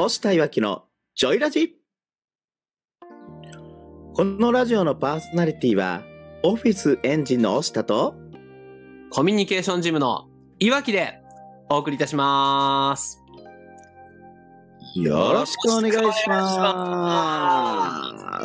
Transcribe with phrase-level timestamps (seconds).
[0.00, 0.84] 押したいわきの
[1.14, 1.76] ジョイラジ。
[4.14, 6.02] このラジオのパーソナリティは
[6.42, 8.14] オフィスエンジンの押したと
[9.10, 10.26] コミュニケーションジムの
[10.58, 11.20] いわきで
[11.68, 13.20] お送りいたします。
[14.94, 17.68] よろしくお願いしま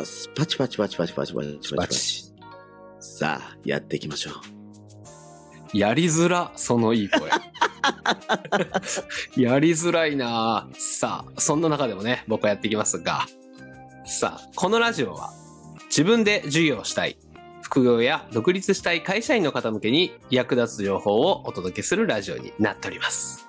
[0.04, 0.28] す。
[0.36, 1.32] パチパチパチパチパチ。
[1.32, 2.34] パチパチ。
[3.00, 4.55] さあやっていきましょう。
[5.72, 7.30] やりづら、そのいい声。
[9.36, 13.26] やりづらいなぁさあ、そんな中でもね、僕はやっていきますが。
[14.04, 15.32] さあ、このラジオは、
[15.88, 17.18] 自分で授業をしたい、
[17.62, 23.46] 副業や独立したい会社員の方向けに役立つ情報をお届けするラジオになっております。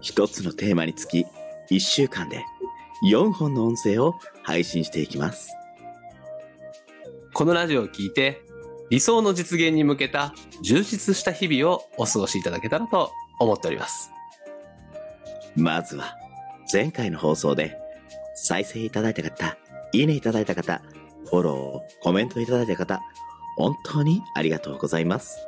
[0.00, 1.26] 一つのテーマにつき、
[1.68, 2.44] 一週間で
[3.06, 5.54] 4本の音声を配信していきます。
[7.34, 8.42] このラジオを聞いて、
[8.90, 14.10] 理想の実現に向けた充実した日々をお過ごしいただけたらと思っております。
[15.56, 16.16] まずは、
[16.72, 17.78] 前回の放送で
[18.34, 19.56] 再生いただいた方、
[19.92, 20.82] いいねいただいた方、
[21.30, 23.00] フォロー、コメントいただいた方、
[23.56, 25.38] 本当にありがとうございます。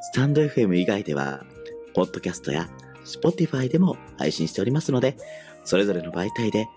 [0.00, 1.44] スタンド FM 以外では、
[1.94, 2.68] ポッドキャストや
[3.04, 5.16] Spotify でも配信しておりますので、
[5.64, 6.68] それぞれの媒体で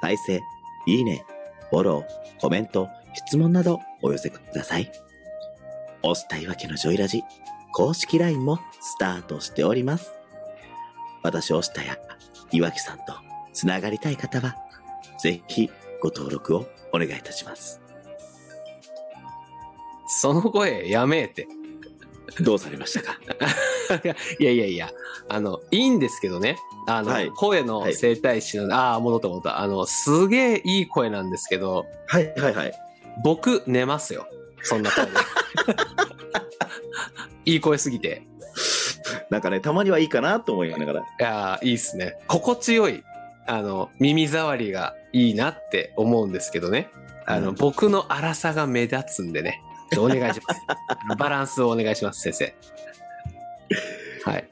[0.00, 0.40] 再生、
[0.86, 1.24] いいね、
[1.70, 4.90] フォロー、コメント、質問などお寄せください。
[6.10, 7.22] 押したいわけのジョイラジ
[7.72, 10.12] 公式 LINE もスタートしております。
[11.22, 11.98] 私、押したや
[12.52, 13.04] 岩木さんと
[13.52, 14.54] つながりたい方は、
[15.20, 17.80] ぜひご登録をお願いいたします。
[20.08, 21.46] その声やめえて。
[22.40, 23.18] どうされましたか？
[24.38, 24.90] いやいやいや、
[25.28, 26.56] あの、いいんですけどね。
[26.86, 29.60] あの、はい声の整体師の、ああ、戻った戻った。
[29.60, 32.72] あの、すげえいい声なんですけど、はいはいはい。
[33.24, 34.26] 僕寝ますよ。
[34.62, 35.10] そんな声で。
[37.52, 38.22] いい声すぎて。
[39.30, 41.00] なんかね、たまにはいいかなと思いながら。
[41.00, 42.14] いやーいいっすね。
[42.26, 43.02] 心地よい、
[43.46, 46.90] あの、耳障りがいいなって思うんですけどね。
[47.24, 49.62] あの、うん僕の荒さが目立つんでね。
[49.98, 50.60] お願いします？
[51.18, 52.54] バランスをお願いします、先生。
[54.30, 54.48] はい。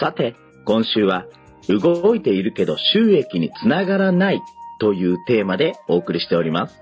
[0.00, 0.34] さて、
[0.64, 1.26] 今週は、
[1.68, 4.42] 動いているけど収益につながらない
[4.80, 6.76] というテーマでお送りしております。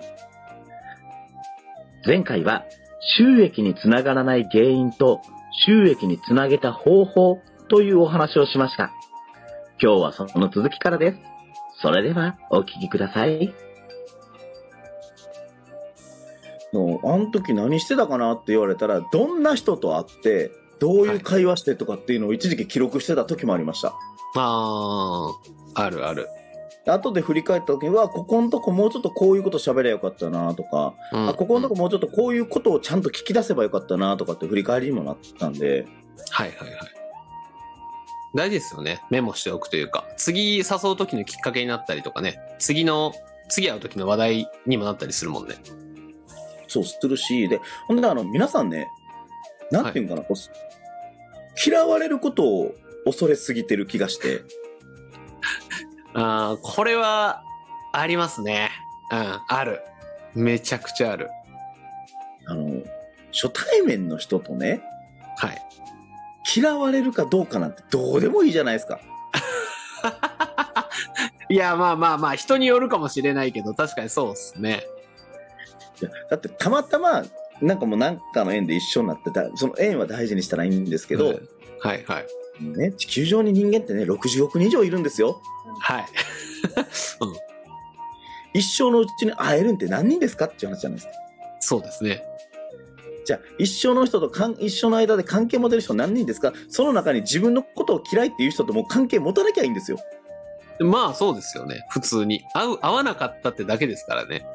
[2.04, 2.64] 前回は、
[3.16, 5.20] 収益につながらない原因と
[5.66, 7.38] 収益につなげた方法
[7.68, 8.90] というお話をしました。
[9.82, 11.18] 今日はその続きからです。
[11.82, 13.54] それではお聞きください。
[16.72, 23.94] もう、あの時何してたかなって言われたら、どんな人と会って、どういう会話してとかっていうのを一時期記録してた時もありました。
[24.36, 26.28] あー、あるある。
[26.86, 35.86] 後で振り返った時には、ここのとこもうちょっとこういうこと喋ればよかったなとか、うんあここのとこもうちょっとこういうことをちゃんと聞き出せばよかったなとかって振り返りにもなったんで、
[36.30, 36.78] はいはいはい。
[38.34, 39.02] 大事ですよね。
[39.10, 43.12] メモしておくというか、次誘う時のきっかけになったりとかね、次の、
[43.48, 45.56] 次会う時の話題にもなったりするもんね。
[46.68, 48.88] そうするし、で、ほんであの、皆さんね、
[49.72, 52.74] なんていうんかな、こう嫌われることを
[53.04, 54.42] 恐れすぎてる気がして、
[56.14, 57.42] あーこれは、
[57.92, 58.70] ありますね。
[59.10, 59.80] うん、ある。
[60.34, 61.28] めちゃくちゃある。
[62.46, 62.82] あの、
[63.32, 64.82] 初対面の人とね、
[65.36, 65.62] はい。
[66.56, 69.00] 嫌われるかどうかなんてどうでもいいじゃないですか。
[71.48, 74.84] いや、まあまあまあ、人によるかもしれないけど、確かにそうですね。
[76.00, 77.24] いやだってたまたま、
[77.60, 81.48] なんかもうなんかの縁で一緒になってた、その縁は大事にしたらいいんですけど、うん
[81.80, 82.26] はいはい。
[82.60, 85.40] ね、地球上に人間ってね、60億人以上いるんですよ。
[85.78, 86.06] はい。
[88.52, 91.12] 一生のうちに会えるんって何人ですかっていう話じゃないですか。
[91.60, 92.24] そうですね。
[93.24, 99.98] じゃあ、一生の人とかん一生の間で関係持てる人何人ですかその中に自分のことを嫌いっていう人とも関係持たなきゃいいんですよ。
[100.80, 101.86] まあそうですよね。
[101.90, 102.42] 普通に。
[102.54, 104.46] 合う、合わなかったってだけですからね。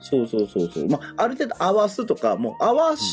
[0.00, 0.88] そうそうそうそう。
[0.88, 3.04] まあ、ある程度合わすとか、もう合わし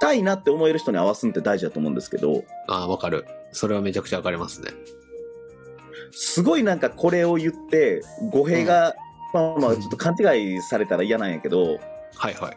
[0.00, 3.26] たいなって思える人に合わすんって大事だと思うんですけど、ああ、わかる。
[3.52, 4.70] それはめちゃくちゃわかりますね。
[6.12, 8.94] すごいなんかこれを言って、語弊が、
[9.32, 11.78] まあまあちょっと勘違いされたら嫌なんやけど、
[12.16, 12.56] はいはい。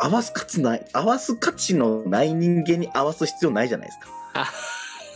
[0.00, 4.06] 合わす価値ない、合わす価値のない人間に合わす必要ないじゃないですか。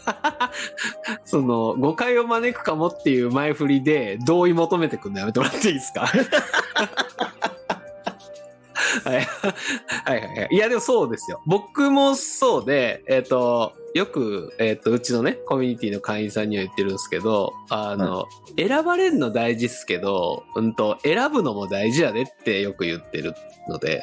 [1.25, 6.06] その、誤解を招くかもっていう前振りで同意求めてくるのやめてもらっていいですか？
[9.06, 10.49] はいはいはいはい。
[10.50, 11.41] いや、でもそうですよ。
[11.47, 18.26] 僕もそうで、えっ、と、よく、えっ、と、うちのね、コミュニティの会員さんには言ってるんですけど、あの、
[18.58, 23.35] 選ばれるの大事っすけど、うんと、選ぶのも大事やでってよく言ってる
[23.69, 24.03] ので、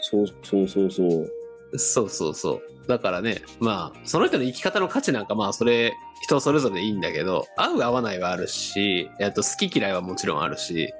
[0.00, 1.78] そうそうそうそう。
[1.78, 2.86] そうそうそう。
[2.86, 10.92] だからね、まあ、その人の生き方の価値なんか、まあ、それ、人それぞれいいんだけど、合う合わないはあるし、えっと、好き嫌いはもちろんあるし、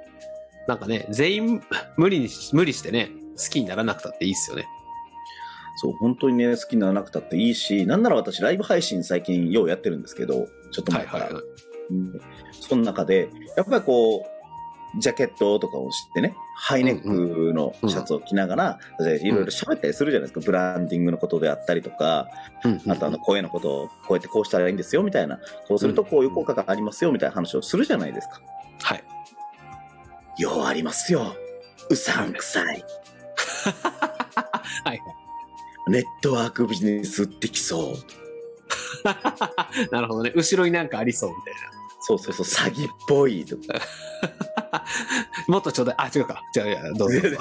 [0.67, 1.63] なんかね、全員
[1.97, 4.67] 無理にし、無理してね、好きにならなくたっていいっすよね。
[5.77, 11.25] そう、本当にね、好きにならなくたっていいし、なんなら私、ライブ配信最近ようやってるんですけど、ちょっと前から。
[11.25, 11.53] はいはいはい。
[11.91, 12.21] うん
[12.63, 22.29] その中で、やっぱりこう、ジャケットとかをしてね、ハイネックのシャツを着ながら、でいろいろ喋ったりするじゃないですか、ブランディングのことであったりとか、
[22.87, 28.41] あとあの声のことをこうやってこうしたらいいんですよみたいな、こうするとこういう効果がありますよみたいな話をするじゃないですか。
[28.83, 29.05] はい。
[30.39, 31.37] ようありますよ。
[31.91, 32.85] うさんくさい。
[34.85, 35.01] はい。
[35.89, 37.97] ネットワークビジネスってきそう。
[39.91, 40.33] なるほどね。
[40.35, 41.73] 後ろになんかありそうみたいな。
[42.01, 43.81] そうそうそう、詐欺っぽいとか。
[45.47, 45.95] もっとちょうだい。
[45.99, 46.43] あ、違うか。
[46.53, 47.39] じゃあ、いやどうぞどうぞ。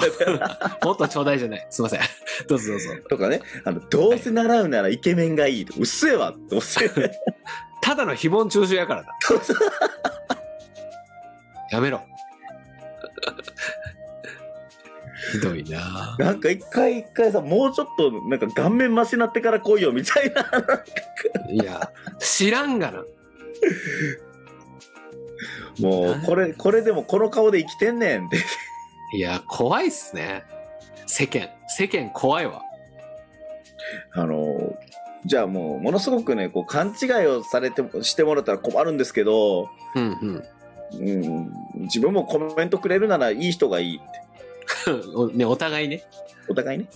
[0.84, 1.66] もっとちょうだいじゃない。
[1.70, 2.00] すいません。
[2.48, 2.90] どうぞどうぞ。
[3.08, 7.20] とかね、あの、どうせ習うならイケメンがいいとか、うっせえわって思って。
[7.80, 9.08] ただの誹謗中傷やからな。
[11.70, 12.02] やめろ。
[15.32, 20.44] ひどいななんか一回一回さ、もうちょっとなんか顔面マシになってから来いよみたいな。
[21.48, 23.04] いや、知らんがな。
[25.80, 28.38] もう、これ、これでもこの顔で生きてんねんって。
[29.14, 30.44] いや、怖いっすね。
[31.06, 31.50] 世間。
[31.68, 32.62] 世間怖いわ。
[34.12, 34.76] あの、
[35.24, 40.44] じゃあもう、ものすごくね、こう、勘違いをされて、してもらったら困るんですけど、うんうん、
[40.94, 44.22] 自分もコメントくれるならいい人がいいって。
[44.90, 45.16] うん。
[45.16, 46.04] おね、お互いね。
[46.48, 46.86] お互いね。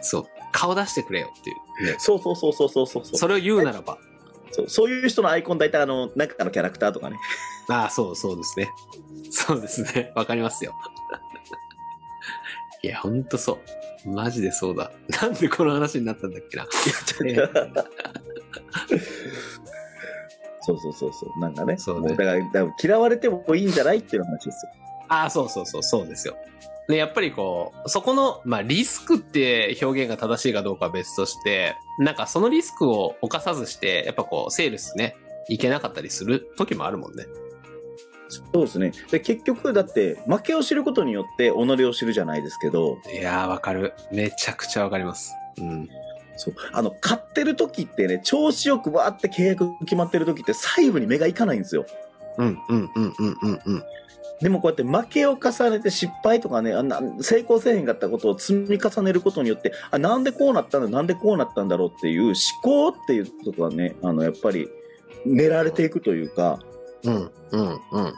[0.00, 0.26] そう。
[0.52, 1.52] 顔出してくれよってい
[1.88, 1.92] う。
[1.92, 3.04] ね、そうそうそうそうそうそう。
[3.04, 3.98] それを言うならば。
[4.50, 7.16] そうそういう人のアイコン大体あの、なんかのキャラクターとかね。
[7.68, 8.70] ああ、そうそうですね。
[9.30, 10.12] そうですね。
[10.14, 10.74] わかりますよ。
[12.82, 13.58] いや、ほんとそ
[14.04, 14.10] う。
[14.10, 14.92] マジでそうだ。
[15.20, 16.66] なんでこの話になったんだっけな。
[20.66, 21.40] そうそうそうそう。
[21.40, 21.76] なんかね。
[21.78, 24.72] そうねもだから、だから嫌われてもいいんじゃないっていう話ですよ。
[25.08, 26.36] ああ、そうそうそう、そうですよ。
[26.88, 35.16] で、やっぱりこう、そこの、まあ、リスクって表現が正しいかどうかは別として、なんかそのリスクを犯さずして、やっぱこう、セールスね、
[35.48, 37.26] いけなかったりする時もあるもんね。
[38.28, 38.92] そうですね。
[39.10, 43.94] で、結局、だって、負けを知ることによって、己を知るじゃないですけど、いやー、わかる。
[44.10, 45.32] めちゃくちゃわかります。
[45.58, 45.88] うん。
[46.36, 46.54] そう。
[46.72, 51.86] あの、買ってる時ってね、調子よくわーって契約決まってる時って、細部に目がいかないんですよ。
[52.38, 53.82] うん、うん、うん、うん、うん、うん。
[54.40, 64.68] でもこうやって負けを重ねて失敗とかね、あな成功せえへんかったことを積み重ねることによって、あ、なんでこうなったんだ、なんでこうなったんだろうっていう思考っていうことはね、あの、やっぱり、
[65.24, 66.58] 練られていくというか、
[67.04, 67.14] うん、
[67.52, 68.14] うん、うん。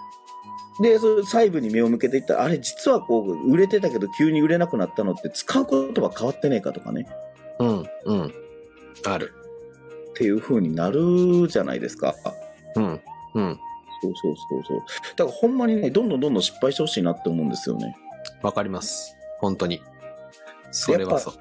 [0.81, 7.07] で、それ細部に目を向けていったら、あれ、実はこう、売れてたけど急に売れなくなったのって、使う言葉変わってねえかとかね、
[8.09, 8.33] うん、うん。
[9.07, 9.33] ある。
[10.11, 12.15] っていう風になるじゃないですか。
[12.75, 13.01] うん、
[13.35, 13.61] うん。
[14.03, 14.81] そうそうそうそう。
[15.17, 17.97] だからほんまにね、どんどんどんどん失敗してほしいなって思うんですよね。
[18.43, 19.17] わかります。
[19.41, 19.81] 本当に。
[20.71, 21.35] それはそう。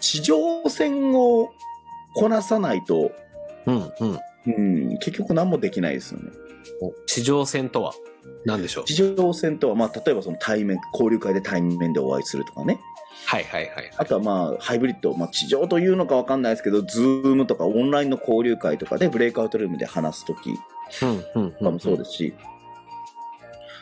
[0.00, 1.50] 地上戦を
[2.14, 3.12] こなさないと、
[3.66, 4.18] うん、うん。
[4.46, 6.30] うん、結局何もできないですよね。
[6.80, 7.92] お地上戦とは
[8.44, 8.84] 何でしょう？
[8.84, 12.78] 地上戦とは、まあ、例えばその対面、交流会で対面でお会いするとかね。
[13.24, 13.90] はいはいはい。
[13.96, 20.50] あとはまあ、ハイブリッド、まあ、地上というのかわかんないですけど、ズームとかオンラインの交流会とかでブレイクアウトルームで話すとき
[21.02, 21.06] う
[21.40, 22.34] ん、うん、とかもそうですし、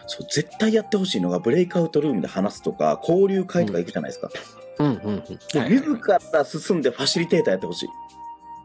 [0.06, 4.30] そう、絶対やってほしいのが、ブレイクアウトルームで話すとか、交流会とか行くじゃないですか。
[4.78, 5.22] うん、うん、うん。
[5.28, 7.88] 自ら進んでファシリテーターやってほしい。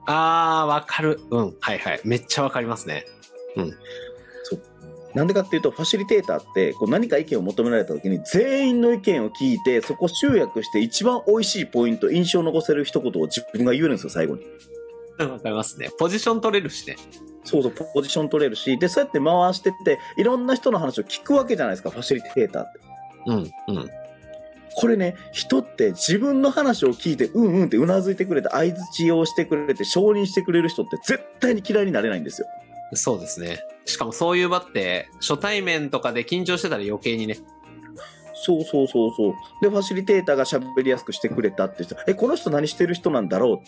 [0.05, 1.21] あー、わかる。
[1.29, 2.01] うん、はいはい。
[2.03, 3.05] めっちゃわかりますね。
[5.15, 14.43] なんでかっていうと、ファシリテーターって、こう何か意見を求められた時に、全員の意見を聞いて、そこを集約して、一番美味しいポイント、印象を残せる一言を自分が言えるんですよ、最後に。
[15.17, 15.89] わかりますね。
[15.97, 16.95] ポジション取れるしね。
[17.43, 22.79] そうそう、ポジション取れるし、で、そうやって回してって、いろんな人の話を聞くわけじゃないですか、ファシリテーターって。
[23.25, 23.89] うん、うん。
[24.75, 32.47] これね、人って自分の話を聞いて、うんうんってうなずいてくれて、相づちをしてくれて、承認してくれる人って絶対に嫌いになれないんですよ。
[32.93, 33.59] そうですね。
[33.89, 37.38] しかもそういう場って、初対面とかで緊張してたら余計にね。
[38.34, 39.34] そうそうそうそう。
[39.62, 43.62] で、ファシリテーターが喋りやすくしてくれたって人、え、この人何してる人なんだろ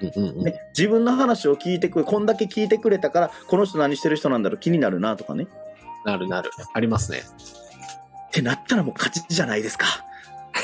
[0.00, 0.04] う？
[0.06, 5.46] んうんうう、ね、自分の話を聞いてくれ、こんだけ聞いてくれたから、この人何してる人なんだろう、気になるなとかね。
[6.06, 6.50] なるなる。
[6.72, 7.18] ありますね。
[8.28, 9.86] ってなったらもう勝ちじゃないですか。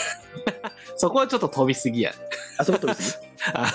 [0.96, 2.12] そこはちょっと飛びすぎや。
[2.56, 3.32] あそことですね。
[3.52, 3.72] あ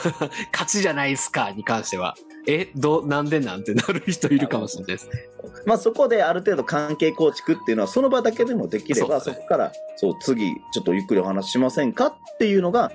[0.51, 2.15] 勝ちじゃないっすかに関しては。
[2.47, 5.29] え、どう、なんでなんてなる人いるかもしれないですね。
[5.65, 12.91] まあそこである程度関係構築っていうのはその場だけでもできればそ,、こからそう次ちょっとゆっくりお話ししませんかっていうのが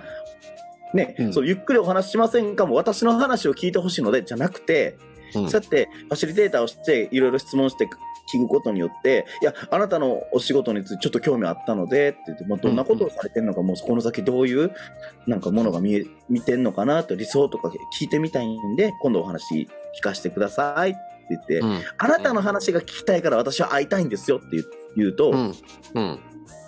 [0.95, 4.97] ね、うんそうゆっくりお話ししませんかも私の話を聞いてほしいのでじゃなくて、
[5.35, 5.51] うん。
[5.51, 7.89] そうやってファシリテーターをしていろいろ質問して
[8.33, 14.73] 聞くことによっていやあなたのお仕事についてちょっと興味あったのでって言って、まあ、どんなことをされてるのか、もうこの先どういう
[15.27, 17.69] なんかものが見え見てんのかなと理想とか
[17.99, 19.69] 聞いてみたいんで今度お話
[19.99, 20.99] 聞かせてくださいって
[21.31, 21.81] 言って、うん。
[21.99, 24.65] あなたの話が聞きたいから私は会いたいんですよって言う
[24.97, 25.55] 言うと、うん。
[25.95, 26.21] うん。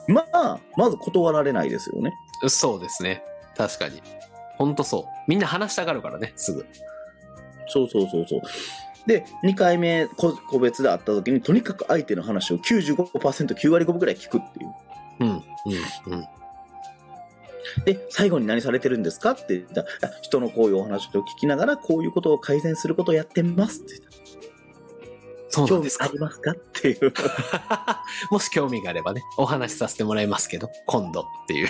[0.07, 2.13] まあまず断られないですよね。
[2.47, 3.23] そうですね。
[3.57, 4.01] 確かに。
[4.59, 5.05] 本当そう。
[5.27, 6.67] みんな話したがるからねすぐ
[7.69, 8.41] そうそうそうそう。
[9.07, 14.75] で、2回目個個別で会った時に、とにかく相手の話を95%、9割5分ぐらい聞くっていう。
[15.21, 15.43] うんうん
[16.13, 16.29] うん
[17.85, 19.85] で、最後に何されてるんですかって言った
[20.23, 24.19] 人のこういうお話を聞きながら、こういうことを改善することをやってますって言った
[25.51, 27.13] そうなんですか興味ありますかっていう。
[28.33, 31.69] もし興味があればねお話しさせてもらいますけど今度っていう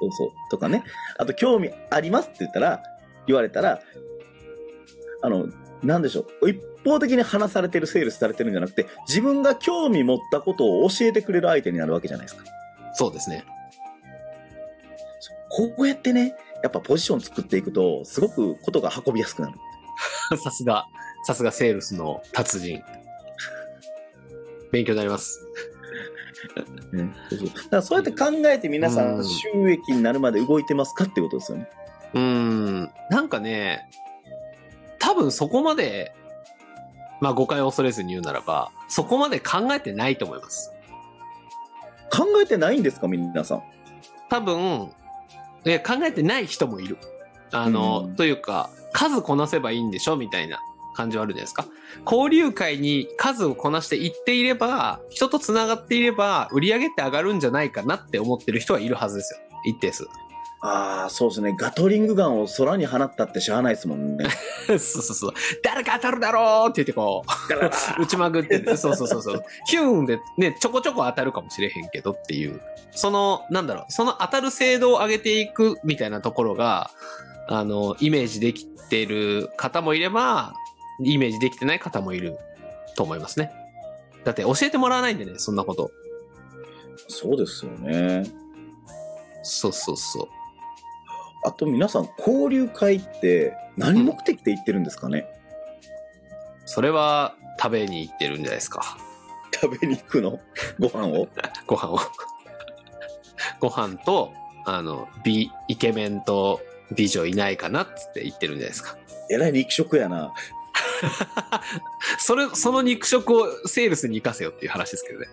[0.00, 0.30] そうそう。
[0.50, 0.84] とかね。
[1.18, 2.82] あと、興味ありますって言ったら、
[3.26, 3.80] 言われたら、
[5.22, 5.46] あの、
[5.82, 6.50] なんでしょう。
[6.50, 12.44] 一方的に話されてる、セールスされてるんじゃなくて、自分が興味持ったことを教えてくれる相手になるわけじゃないですか。
[12.94, 13.44] そうですね
[15.50, 19.54] こうやってね、やっぱポジション作っていくと、すごくことが運びやすくなる。
[20.38, 20.86] さすが
[21.24, 22.82] さすがセールスの達人
[24.72, 25.46] 勉強になります
[27.28, 31.68] そうそうだからそうやって考えて皆さうんん収益になるまで動いてますかってことですよね。
[32.14, 33.88] うーんなんかね
[35.00, 36.14] 多分そこまで
[37.20, 40.70] まあ誤解を恐れずに言うならばそこまで考えてないと思います。
[42.12, 43.62] 考えてないんですか皆さん？
[44.28, 44.92] 多分
[45.64, 46.96] え考えてない人もいる。
[47.52, 48.16] あの、うん。
[48.16, 50.60] というか数こなせばいいんでしょみたいな
[50.94, 51.66] 感じはあるじゃないですか。
[52.04, 59.40] 交流会に数をこなしていっていれば人とつながっていれば売り上げって上がるんじゃないかなって思ってる人はいるはずですよ。
[59.66, 60.06] 一定数
[60.62, 61.54] ああ、そうですね。
[61.58, 64.26] ガトリングガンを空に放ったってしゃあないですもんね。
[64.68, 65.32] そうそうそう。
[65.62, 67.24] 誰か当たるだろうって言ってこ
[67.98, 68.02] う。
[68.02, 69.44] 打ちまくっててそうそうそうそう。
[69.66, 72.60] ヒューンでねちょこちょこ当たるかもしれへんけどっていう。
[72.92, 73.92] そのなんだろう。
[73.92, 76.90] その当たる精度を上げていくみたいなところが
[77.48, 80.52] あのイメージできてる方もいれば
[81.02, 82.36] イメージできてない方もいる
[82.96, 83.50] と思いますね。
[84.24, 85.90] だって教えてもらわないんでねそんなこと。
[87.08, 88.24] そうですよね。
[89.42, 90.39] そうそうそう
[91.42, 95.26] あと皆さん、交流会って何目的で行ってるんですかね、
[96.66, 98.96] それは食べに行ってるんじゃないですか。
[99.52, 100.40] 食べに行くの？
[100.78, 101.28] ご飯を？
[101.66, 101.98] ご飯を。
[103.58, 104.32] ご飯と
[104.66, 106.60] あの美イケメンと
[106.92, 108.96] 美女いないかなっつって言ってるんじゃないですか。
[109.30, 110.32] えらい肉食やな。
[112.18, 115.26] それその肉食をセールスに生かせよっていう話ですけどね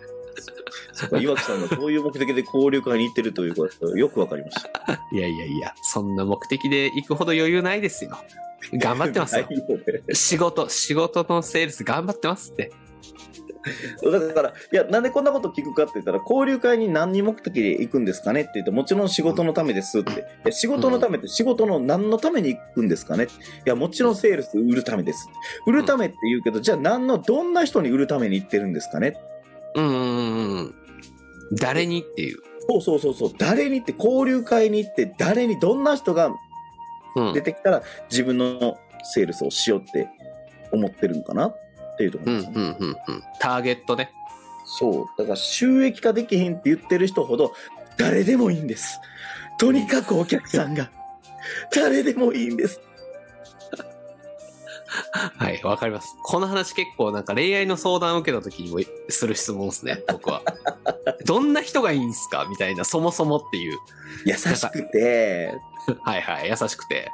[0.98, 4.94] そ岩木さんがそういう目的で交流会に行ってるということがよくわかりました。
[5.12, 8.18] いやいやいやそんな目的で行くほど余裕ないですよ。
[8.72, 9.46] 頑張ってますよ。
[10.12, 12.72] 仕事仕事のセールス頑張ってますって。
[14.02, 20.12] だから、いや、なんでこんなこと聞くかって言ったら、交流会に何に目的で行くんですかねって言って、もちろん仕事のためですって。
[20.12, 20.14] い
[20.46, 23.28] や仕事のためって仕事の何のために行くんですかねい
[23.68, 25.28] や、もちろんセールス売るためです。
[25.66, 29.16] 売るためって言うけど、じゃあ何の、どんな人に売るために行ってるんですかね
[29.74, 30.74] うんうんうん
[31.52, 32.38] 誰にっていう、
[32.68, 33.32] そうそうそうそう。
[33.38, 36.30] 誰にって、交流会に行って、誰に、どんな人が
[37.16, 40.08] うん出てきたら自分のセールスをしようって
[40.72, 41.48] 思ってるんかな？
[41.48, 41.56] っ
[41.96, 42.52] ていうところですね。
[42.54, 42.96] うんうんうんうん
[43.40, 44.12] ターゲットね
[44.66, 45.06] そう。
[45.16, 47.54] だから収益化できへんって言ってる人ほど
[47.96, 49.00] 誰でもいいんです。
[49.58, 50.90] とにかくお客さんが
[51.74, 52.80] 誰でもいいんです。
[55.36, 56.16] はい、わかります。
[56.22, 60.42] この話結構なんか恋愛の相談を受けた時にもする質問ですね、僕は。
[61.24, 63.78] どんな人がいいんすかみたいな、そもそもっていう。
[64.24, 65.54] 優しくて、
[66.02, 67.10] はいはい、優しくて。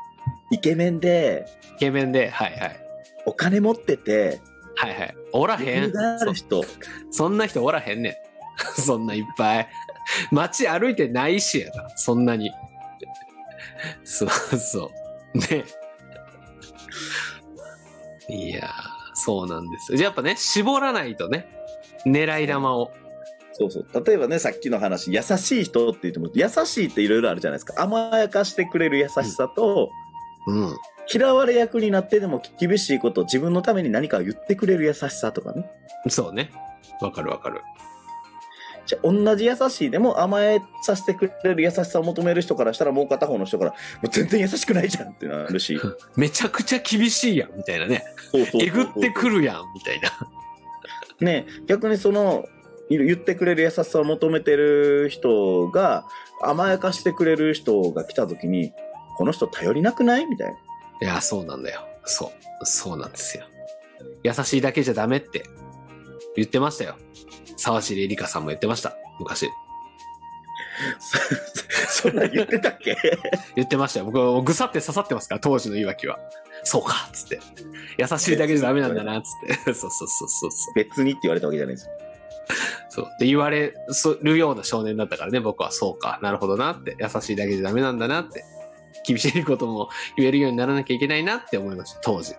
[0.51, 1.47] イケメンで、
[1.77, 2.81] イケメンで、はいはい。
[3.27, 4.41] お金持ってて、
[4.77, 5.17] はいはい。
[5.33, 5.93] おらへん。
[5.93, 6.63] そ
[7.11, 8.15] そんな人おらへんねん。
[8.81, 9.69] そんないっぱい。
[10.31, 12.51] 街歩いてないしやな、そんなに。
[14.05, 14.91] そうそ
[15.35, 15.39] う。
[15.39, 15.65] ね。
[18.29, 18.71] いやー、
[19.15, 19.99] そうなんですよ。
[19.99, 21.47] じゃあやっぱね、絞らないとね、
[22.07, 22.93] 狙い玉を。
[23.53, 24.05] そうそう。
[24.05, 27.81] 例えばね、さっきの話、優しい人って言っても、優しいっていろいろあるじゃないですか。
[27.81, 29.91] 甘やかしてくれる優しさと、
[30.47, 30.77] うん。
[31.13, 35.71] 嫌われ役になってでも厳しいことを自分のために何かを言ってくれる優しさとかね。
[36.09, 36.51] そうね。
[37.01, 37.61] わかるわかる。
[38.87, 45.81] じゃあ同じ優しいでも甘えさせてくれる優しさを求める人からしたらもう片方の人からもう全然優しくないじゃんってなるし
[46.17, 48.05] めちゃくちゃ厳しいやん、みたいなね。
[48.61, 50.11] えぐってくるやん、みたいな。
[51.21, 52.45] ね逆にその
[52.91, 56.05] 言ってくれる優しさを求めてる人が
[56.43, 58.73] 甘やかしてくれる人が来た時に
[59.17, 60.55] この人頼りなくないみたいな。
[61.01, 61.87] いや、そうなんだよ。
[62.05, 62.67] そう。
[62.67, 63.45] そうなんですよ。
[64.23, 65.45] 優しいだけじゃダメって
[66.37, 66.97] 言ってましたよ。
[67.65, 68.95] 沢尻エリカさんも言ってました。
[69.19, 69.49] 昔。
[71.89, 72.95] そ そんなん言ってたっけ？
[73.57, 74.07] 言ってましたよ。
[74.07, 76.19] 僕、ぐさって刺さってますから、当時のいわきは。
[76.65, 77.41] そうかっつって。
[77.97, 79.73] 優しいだけじゃダメなんだなっつって。
[79.75, 80.75] そうそうそうそうそう。
[80.75, 81.93] 別にって言われたわけじゃないですよ。
[82.91, 83.05] そう。
[83.07, 83.73] って言われ
[84.23, 86.19] るような少年だったからね、僕はそうか。
[86.23, 86.97] なるほどなって。
[87.01, 88.45] 優しいだけじゃダメなんだなって。
[89.07, 92.35] 厳しいことも言えるようにならなきゃいけないなって思いました、当時。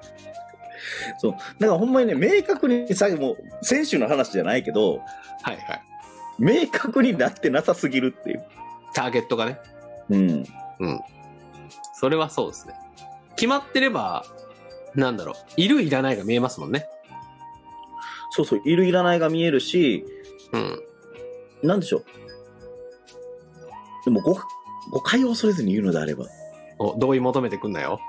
[1.17, 1.31] そう。
[1.31, 5.01] だからほんまにね、明確に、さっきも、選手の話じゃないけど、
[5.41, 5.81] はいはい。
[6.39, 8.45] 明確になってなさすぎるっていう。
[8.93, 9.59] ターゲットがね。
[10.09, 10.45] うん。
[10.79, 11.01] うん。
[11.93, 12.73] それはそうですね。
[13.35, 14.25] 決まってれば、
[14.95, 15.35] なんだろう。
[15.57, 16.87] いるいらないが見えますもんね。
[18.31, 20.05] そうそう、いるいらないが見えるし、
[20.51, 20.79] うん。
[21.63, 22.05] なんでしょう。
[24.05, 24.37] でも誤、
[24.91, 26.25] 誤解を恐れずに言うのであれば、
[26.77, 27.99] お、同意求めてくんなよ。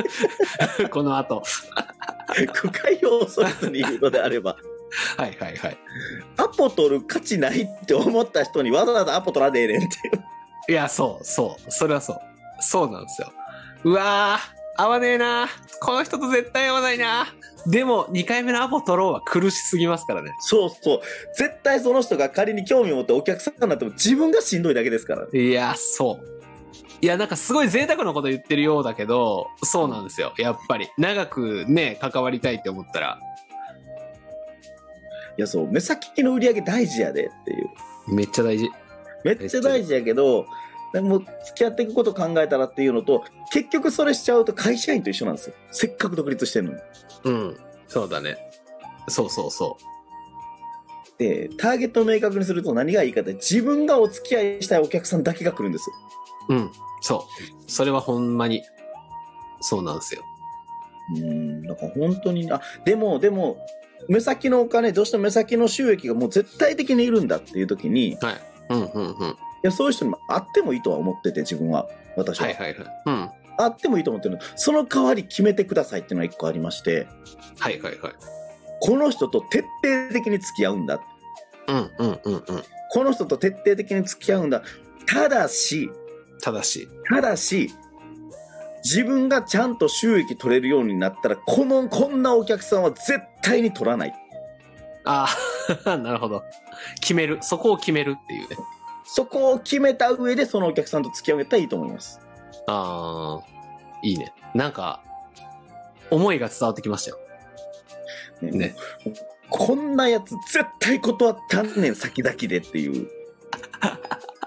[0.90, 1.42] この後。
[2.46, 4.56] 誤解を恐れずに言うのであれば、
[5.16, 5.78] はいはいはい。
[6.36, 10.24] アポ取る価値ないって思った人にわざわざアポ取らねえねんっていう。
[10.70, 11.70] いや、そう、そう。
[11.70, 12.18] それはそう。
[12.60, 13.32] そうなんですよ。
[13.84, 15.48] うわー、合わねえな。
[15.80, 17.26] この人と絶対合わないな。
[17.66, 20.32] でも、2回目のアポ取ろうは苦しすぎますからね。
[20.40, 21.00] そうそう。
[21.36, 25.26] 絶対その人が仮に興味を持ってお客さんになっても自分がしんどいだけですから。
[25.32, 26.37] いや、そう。
[27.00, 30.32] いや、なんかすごい贅沢なこと言ってるようだけど、そうなんですよ。
[30.38, 30.88] やっぱり。
[30.98, 33.20] 長くね、関わりたいって思ったら、
[35.36, 37.70] いや、そう、目先の売り上げ大事やでっていう。
[38.08, 38.68] めっちゃ大事。
[39.24, 40.46] めっちゃ大事やけど、
[40.92, 45.54] でも付き合っていくこと考えたらっていうのと、結局それしちゃうと会社員と一緒なんですよ。
[45.70, 46.80] せっかく独立してるのに。
[47.24, 47.56] うん。
[47.86, 48.36] そうだね。
[49.08, 49.78] そうそうそ
[51.18, 55.96] で、ターゲットを明確にすると何がいいかって、自分がお付き合いしたいお客さんだけが来るんですよ。
[56.48, 56.54] う。
[56.54, 56.70] うん。
[57.00, 57.26] そ
[57.66, 57.70] う。
[57.70, 58.62] それはほんまに、
[59.60, 60.22] そうなんですよ。
[61.16, 63.58] うん、だから本当に、あ、でも、でも、
[64.08, 68.36] 目先のお金、どうしても目先の収益がもう絶対的にいるんだっていう時に、いはい。
[68.70, 69.36] うんうんうん。
[69.62, 71.88] や、そういう人にもあってもいいとは思ってて、自分は。
[72.16, 72.46] 私は。
[72.46, 72.86] はいはいはい。
[73.06, 73.30] うん。
[73.60, 74.42] あってもいいと思ってるの。
[74.56, 77.06] その代わり決めてくださいっていうのが一個ありまして、
[77.58, 78.12] はいはいはい。
[78.80, 81.00] この人と徹底的に付き合うんだ。
[81.66, 82.42] うんうんうんうん。
[82.90, 84.62] この人と徹底的に付き合うんだ。
[85.06, 85.90] ただし、
[86.40, 86.88] ただし。
[87.08, 87.70] ただし、
[88.84, 94.14] 自分がちゃんと収益取れるようになったら、この、こんなお客さんは絶対に取らない。
[95.04, 95.26] あ
[95.84, 96.42] あ、 なるほど。
[97.00, 97.38] 決める。
[97.40, 98.56] そこを決めるっていうね。
[99.04, 102.20] そこを決めた上で、そのお客さんと付き合えたらいいと思います。
[102.66, 104.32] ああ、いいね。
[104.54, 105.02] なんか、
[106.10, 107.18] 思いが伝わってきましたよ。
[108.42, 108.76] ねね
[109.50, 113.08] こんなやつ絶対断ったんねん先々でっていう。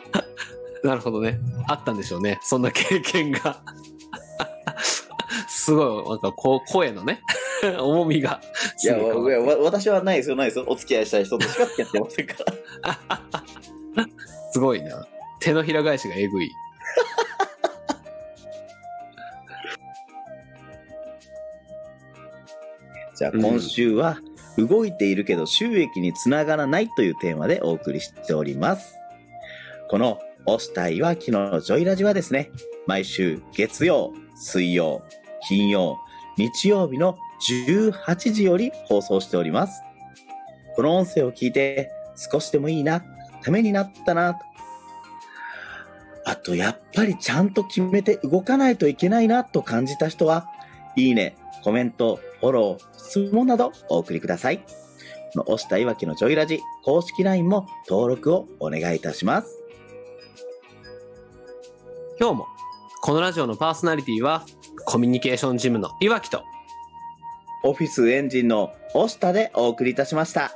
[0.84, 1.40] なるほどね。
[1.68, 2.40] あったんでしょうね。
[2.42, 3.62] そんな経験が。
[5.48, 7.22] すごい、なんかこう、声のね、
[7.80, 8.42] 重みが。
[8.84, 8.98] いや、
[9.62, 10.66] 私はないですよ、ないですよ。
[10.68, 12.36] お付き合いしたい人としか付き合ってませんか
[13.96, 14.06] ら。
[14.52, 15.06] すごいな。
[15.40, 16.52] 手のひら返しがえぐい。
[23.16, 24.18] じゃあ今週は、
[24.58, 28.96] 動いているけど収益につながらないというテーマでお送りしております。
[29.90, 32.52] この、押したいわきのジョイラジはですね、
[32.88, 35.04] 毎週月曜、水曜、
[35.48, 35.98] 金曜、
[36.38, 37.18] 日曜日の
[37.50, 39.82] 18時より放送しております。
[40.76, 43.04] この音声を聞いて少しでもいいな、
[43.44, 44.40] ためになったな、と
[46.26, 50.48] あとやっぱりちゃんと決めて動かないといけないなと感じた人は、
[50.96, 54.64] いいね、コメント、フォロー、質問などお送りください。
[55.36, 59.61] 押したいわきのジョイラジ公式 LINE も登録をお願いいたします。
[62.22, 62.48] 今日も、
[63.02, 64.46] このラジオのパーソナリティは、
[64.86, 66.44] コミュニケーションジムのいわきと、
[67.64, 70.52] オフィスエンジンの押したでお送りいたしました。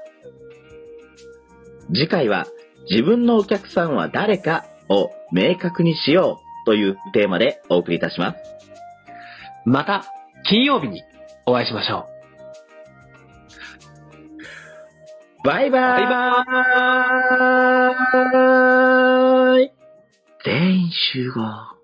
[1.91, 2.45] 次回は
[2.91, 8.37] 自分のお客さんは誰かを明確にしようというテーマでお送りいたします。
[9.65, 10.05] また、
[10.47, 11.01] 金曜日に
[11.47, 12.05] お会いしましょ
[15.43, 18.94] バイバーイバイバーイ
[20.45, 21.74] 全員集合。